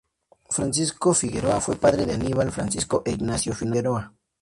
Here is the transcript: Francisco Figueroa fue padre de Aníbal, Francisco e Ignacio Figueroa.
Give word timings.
Francisco 0.49 1.13
Figueroa 1.13 1.61
fue 1.61 1.75
padre 1.75 2.07
de 2.07 2.15
Aníbal, 2.15 2.51
Francisco 2.51 3.03
e 3.05 3.11
Ignacio 3.11 3.53
Figueroa. 3.53 4.11